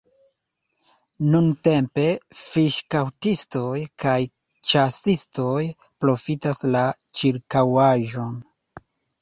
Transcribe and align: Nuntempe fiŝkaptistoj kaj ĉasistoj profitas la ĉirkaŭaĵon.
Nuntempe 1.33 2.05
fiŝkaptistoj 2.37 3.75
kaj 4.05 4.15
ĉasistoj 4.71 5.63
profitas 6.07 6.65
la 6.79 6.85
ĉirkaŭaĵon. 7.21 8.37